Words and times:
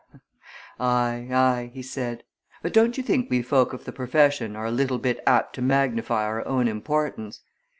"Aye, 0.79 1.29
aye!" 1.31 1.69
he 1.75 1.83
said. 1.83 2.23
"But 2.63 2.73
don't 2.73 2.97
you 2.97 3.03
think 3.03 3.29
we 3.29 3.43
folk 3.43 3.71
of 3.71 3.85
the 3.85 3.91
profession 3.91 4.55
are 4.55 4.65
a 4.65 4.71
little 4.71 4.97
bit 4.97 5.19
apt 5.27 5.53
to 5.57 5.61
magnify 5.61 6.23
our 6.23 6.43
own 6.47 6.67
importance? 6.67 7.41